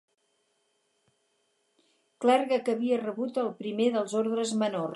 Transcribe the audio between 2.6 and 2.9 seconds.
que